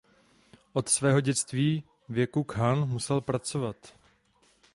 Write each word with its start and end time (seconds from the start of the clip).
Od 0.73 0.89
svého 0.89 1.19
dětského 1.21 1.81
věku 2.09 2.43
Khan 2.43 2.85
musel 2.85 3.21
pracovat. 3.21 3.93